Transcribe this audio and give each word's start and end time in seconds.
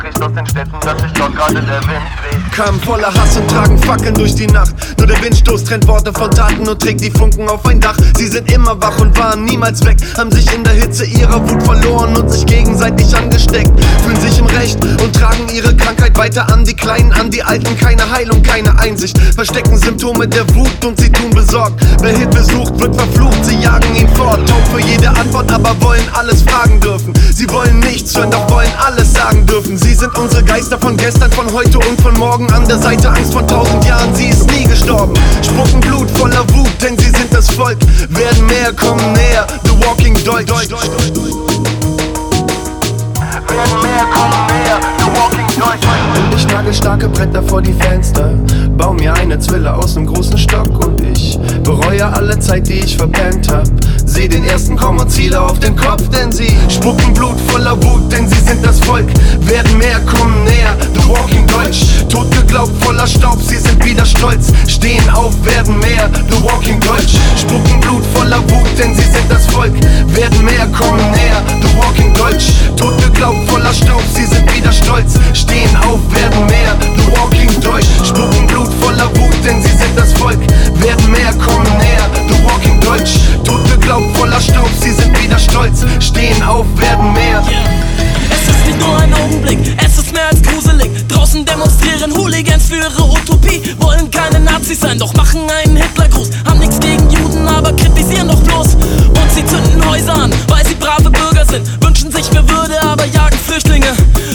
Nachricht 0.00 0.22
aus 0.22 0.32
den 0.32 0.46
Städten, 0.46 0.80
dass 0.80 1.02
sich 1.02 1.12
dort 1.12 1.36
gerade 1.36 1.60
der 1.60 1.80
Wind 1.82 2.08
dreht. 2.16 2.52
Kamen 2.52 2.80
voller 2.80 3.12
Hass 3.12 3.36
und 3.36 3.50
tragen 3.50 3.76
Fackeln 3.78 4.14
durch 4.14 4.34
die 4.34 4.46
Nacht. 4.46 4.74
Nur 4.96 5.06
der 5.06 5.22
Windstoß 5.22 5.64
trennt 5.64 5.86
Worte 5.86 6.10
von 6.12 6.30
Taten 6.30 6.66
und 6.66 6.80
trägt 6.80 7.02
die 7.02 7.10
Funken 7.10 7.46
auf 7.48 7.66
ein 7.66 7.80
Dach. 7.80 7.96
Sie 8.16 8.28
sind 8.28 8.50
immer 8.50 8.80
wach 8.80 8.98
und 8.98 9.18
waren 9.18 9.44
niemals 9.44 9.84
weg. 9.84 9.98
Haben 10.16 10.32
sich 10.32 10.50
in 10.54 10.64
der 10.64 10.72
Hitze 10.72 11.04
ihrer 11.04 11.46
Wut 11.46 11.62
verloren 11.64 12.16
und 12.16 12.30
sich 12.30 12.46
gegenseitig 12.46 13.14
angesteckt. 13.14 13.70
Fühlen 14.02 14.20
sich 14.20 14.38
im 14.38 14.46
Recht 14.46 14.82
und 14.82 15.14
tragen 15.14 15.46
ihre 15.54 15.76
Krankheit 15.76 16.16
weiter 16.16 16.50
an 16.50 16.64
die 16.64 16.74
Kleinen, 16.74 17.12
an 17.12 17.30
die 17.30 17.42
Alten. 17.42 17.76
Keine 17.78 18.10
Heilung, 18.10 18.42
keine 18.42 18.78
Einsicht. 18.78 19.18
Verstecken 19.18 19.76
Symptome 19.76 20.26
der 20.26 20.48
Wut 20.54 20.82
und 20.84 20.98
sie 20.98 21.12
tun 21.12 21.30
besorgt. 21.30 21.78
Wer 22.00 22.16
Hilfe 22.16 22.42
sucht, 22.44 22.80
wird 22.80 22.96
verflucht. 22.96 23.44
Sie 23.44 23.58
jagen 23.58 23.94
ihn 23.94 24.08
fort. 24.16 24.48
Taub 24.48 24.66
für 24.72 24.80
jede 24.80 25.10
Antwort, 25.10 25.52
aber 25.52 25.78
wollen 25.82 26.08
alles 26.14 26.42
fragen 26.42 26.80
dürfen. 26.80 27.12
Sie 27.32 27.48
wollen 27.50 27.80
nichts 27.80 28.16
hören, 28.16 28.30
doch 28.30 28.50
wollen 28.50 28.72
alles 28.86 29.12
sagen 29.12 29.44
dürfen. 29.46 29.76
Sie 29.76 29.89
sind 29.94 30.16
unsere 30.18 30.42
Geister 30.42 30.78
von 30.78 30.96
gestern, 30.96 31.30
von 31.32 31.50
heute 31.52 31.78
und 31.78 32.00
von 32.00 32.16
morgen. 32.18 32.50
An 32.52 32.66
der 32.66 32.78
Seite 32.78 33.10
Angst 33.10 33.32
von 33.32 33.46
tausend 33.46 33.84
Jahren, 33.84 34.14
sie 34.14 34.28
ist 34.28 34.50
nie 34.50 34.64
gestorben. 34.64 35.14
Spucken 35.42 35.80
Blut 35.80 36.10
voller 36.10 36.48
Wut, 36.54 36.70
denn 36.82 36.98
sie 36.98 37.10
sind 37.10 37.32
das 37.32 37.50
Volk. 37.50 37.78
Werden 38.08 38.46
mehr, 38.46 38.72
kommen 38.72 39.12
näher. 39.12 39.46
The 39.64 39.70
Walking 39.86 40.14
Deutsch. 40.24 40.50
Werden 40.50 40.70
mehr, 43.82 44.06
kommen 44.14 44.46
näher, 44.46 44.80
The 44.98 45.04
Walking 45.18 45.46
Deutsch. 45.58 45.86
Ich 46.36 46.46
nagel 46.48 46.72
starke 46.72 47.08
Bretter 47.08 47.42
vor 47.42 47.60
die 47.60 47.72
Fenster. 47.74 48.32
Bau 48.76 48.94
mir 48.94 49.12
eine 49.14 49.38
Zwille 49.38 49.74
aus 49.74 49.96
nem 49.96 50.06
großen 50.06 50.38
Stock 50.38 50.86
und 50.86 51.00
ich 51.02 51.38
bereue 51.62 52.06
alle 52.06 52.38
Zeit, 52.38 52.66
die 52.68 52.80
ich 52.80 52.96
verpennt 52.96 53.52
hab. 53.52 53.66
Seh 54.06 54.26
den 54.26 54.44
ersten 54.44 54.76
kommen 54.76 55.00
und 55.00 55.10
ziele 55.10 55.40
auf 55.40 55.58
den 55.60 55.76
Kopf, 55.76 56.08
denn 56.08 56.32
sie 56.32 56.56
spucken 56.68 57.12
Blut 57.12 57.38
voller 57.48 57.76
Wut, 57.82 58.10
denn 58.10 58.26
sie 58.28 58.40
sind 58.40 58.59
Draußen 91.30 91.44
demonstrieren 91.44 92.12
Hooligans 92.16 92.66
für 92.66 92.74
ihre 92.74 93.04
Utopie. 93.04 93.62
Wollen 93.78 94.10
keine 94.10 94.40
Nazis 94.40 94.80
sein, 94.80 94.98
doch 94.98 95.14
machen 95.14 95.42
einen 95.48 95.76
Hitlergruß. 95.76 96.28
Haben 96.44 96.58
nichts 96.58 96.80
gegen 96.80 97.08
Juden, 97.08 97.46
aber 97.46 97.72
kritisieren 97.72 98.26
doch 98.26 98.40
bloß. 98.40 98.74
Und 98.74 99.30
sie 99.32 99.46
zünden 99.46 99.88
Häuser 99.88 100.12
an, 100.12 100.32
weil 100.48 100.66
sie 100.66 100.74
brave 100.74 101.08
Bürger 101.08 101.46
sind. 101.46 101.68
Wünschen 101.84 102.10
sich 102.10 102.32
mehr 102.32 102.42
Würde, 102.48 102.82
aber 102.82 103.04
jagen 103.06 103.38
Flüchtlinge. 103.46 103.86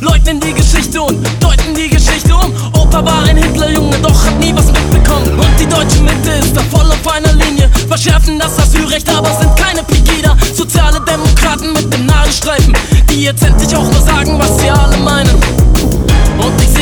Leugnen 0.00 0.40
die 0.40 0.52
Geschichte 0.52 1.00
und 1.00 1.24
deuten 1.38 1.74
die 1.76 1.90
Geschichte 1.90 2.34
um. 2.34 2.52
Opa 2.72 3.04
war 3.04 3.22
ein 3.22 3.36
Hitlerjunge, 3.36 3.96
doch 4.02 4.24
hat 4.26 4.40
nie 4.40 4.52
was 4.52 4.66
mitbekommen. 4.66 5.38
Und 5.38 5.60
die 5.60 5.68
deutsche 5.68 6.00
Mitte 6.00 6.30
ist 6.42 6.56
da 6.56 6.62
voll 6.76 6.90
auf 6.90 7.06
einer 7.06 7.34
Linie. 7.34 7.70
Verschärfen 7.86 8.36
das 8.36 8.58
Asylrecht, 8.58 9.08
aber 9.10 9.30
sind 9.38 9.54
keine 9.54 9.84
Pegida. 9.84 10.36
Soziale 10.52 11.00
Demokraten 11.02 11.72
mit 11.72 11.94
dem 11.94 12.06
Nadelstreifen, 12.06 12.74
die 13.08 13.22
jetzt 13.22 13.44
endlich 13.44 13.76
auch 13.76 13.92
mal 13.92 14.02
sagen, 14.02 14.40
was 14.40 14.58
sie 14.58 14.70
alle 14.70 14.96
meinen. 14.96 15.59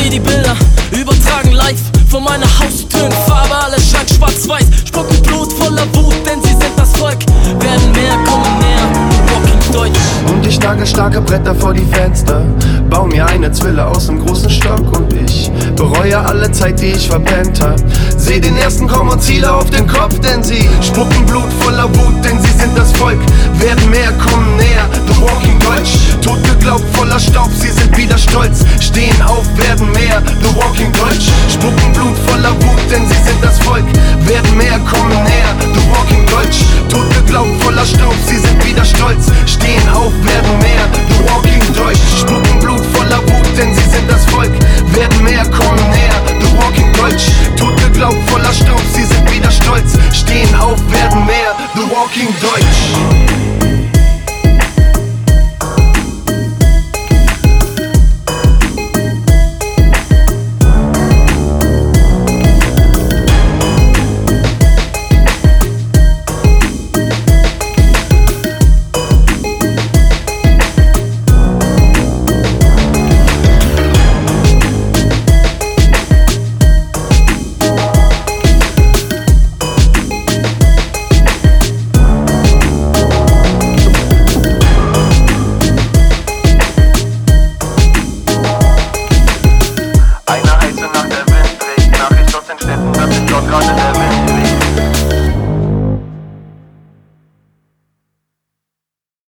Seh 0.09 0.15
die 0.15 0.19
Bilder, 0.19 0.55
übertragen 0.91 1.51
live 1.51 1.79
vor 2.09 2.21
meiner 2.21 2.47
Haustür 2.59 3.11
Farbe, 3.27 3.55
alles 3.65 3.91
scheint 3.91 4.09
schwarz-weiß. 4.09 4.65
Spucken 4.87 5.21
Blut 5.21 5.53
voller 5.53 5.85
Wut, 5.93 6.15
denn 6.25 6.41
sie 6.41 6.49
sind 6.49 6.73
das 6.77 6.91
Volk. 6.97 7.19
Werden 7.59 7.91
mehr, 7.91 8.17
kommen 8.25 8.59
näher, 8.59 8.89
Walking 9.27 9.71
Deutsch. 9.71 9.99
Und 10.27 10.45
ich 10.47 10.59
nagel 10.59 10.87
starke 10.87 11.21
Bretter 11.21 11.53
vor 11.53 11.73
die 11.73 11.85
Fenster. 11.93 12.41
Bau 12.89 13.05
mir 13.05 13.25
eine 13.27 13.51
Zwille 13.51 13.85
aus 13.85 14.07
nem 14.07 14.25
großen 14.25 14.49
Stock 14.49 14.97
und 14.97 15.13
ich 15.13 15.51
bereue 15.75 16.17
alle 16.17 16.51
Zeit, 16.51 16.81
die 16.81 16.87
ich 16.87 17.07
verpennt 17.07 17.61
hab. 17.61 17.79
Seh 18.17 18.39
den 18.39 18.57
ersten 18.57 18.87
kommen 18.87 19.11
und 19.11 19.21
ziele 19.21 19.53
auf 19.53 19.69
den 19.69 19.87
Kopf, 19.87 20.17
denn 20.19 20.43
sie 20.43 20.67
spucken 20.81 21.25
Blut 21.27 21.51
voller 21.59 21.87
Wut, 21.87 22.25
denn 22.25 22.41
sie 22.41 22.57
sind 22.57 22.75
das 22.75 22.91
Volk. 22.93 23.19
Werden 23.59 23.89
mehr, 23.91 24.11
kommen 24.13 24.57
näher, 24.57 24.89
The 25.07 25.21
Walking 25.21 25.59
Deutsch. 25.59 25.97
Tot 26.23 26.43
geglaubt, 26.43 26.85
voller 26.93 27.19
Staub, 27.19 27.49
sie 27.53 27.69
sind 27.69 27.78
wieder 27.99 28.17
stolz. 28.17 28.63
Stehen 28.79 29.21
auf, 29.21 29.45
werden 29.57 29.91
mehr, 29.91 30.23
The 30.41 30.55
Walking 30.55 30.91
Deutsch. 30.93 31.27
Spucken 31.51 31.91
Blut 31.93 32.17
voller 32.27 32.55
Wut, 32.63 32.79
denn 32.89 33.05
sie 33.05 33.21
sind 33.27 33.43
das 33.43 33.59
Volk. 33.59 33.85
Werden 34.25 34.57
mehr, 34.57 34.79
kommen 34.89 35.23
näher, 35.23 35.53
The 35.59 35.81
Walking 35.91 36.25
Deutsch. 36.27 36.63
Tot 36.87 37.13
geglaubt, 37.13 37.61
voller 37.61 37.85
Staub, 37.85 38.15
sie 38.25 38.37
sind 38.37 38.63
wieder 38.65 38.85
stolz. 38.85 39.27
Stehen 39.45 39.87
auf, 39.89 40.13
werden 40.23 40.57
mehr, 40.59 40.87
The 41.09 41.19
Walking 41.29 41.61
Deutsch. 41.75 41.99
Spucken 42.21 42.59
Blut 42.59 42.81
voller 42.95 43.21
Wut, 43.27 43.57
denn 43.57 43.75
sie 43.75 43.89
sind 43.89 44.09
das 44.09 44.25
Volk. 44.27 44.53
Werden 44.95 45.23
mehr, 45.23 45.43
kommen 45.49 45.83
näher, 45.91 46.19
The 46.39 46.47
Walking 46.57 46.91
Deutsch. 46.93 47.27
Tot 47.57 47.75
geglaubt, 47.83 48.17
voller 48.29 48.53
Staub, 48.53 48.81
sie 48.93 49.03
sind 49.03 49.29
wieder 49.29 49.51
stolz. 49.51 49.97
Stehen 50.13 50.55
auf, 50.55 50.79
werden 50.89 51.25
mehr, 51.25 51.51
The 51.75 51.83
Walking 51.91 52.33
Deutsch. 52.39 53.48
Wakanda 93.39 93.78